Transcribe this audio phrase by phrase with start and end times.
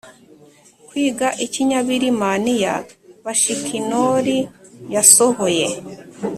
[0.87, 2.73] kwiga ikinyabirimaniya
[3.25, 4.25] bashiKnorr
[4.93, 5.67] yasohoye